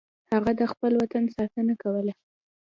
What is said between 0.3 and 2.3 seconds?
هغه د خپل وطن ساتنه کوله.